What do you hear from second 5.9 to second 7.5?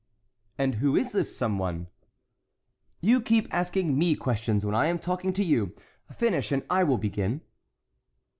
Finish and I will begin."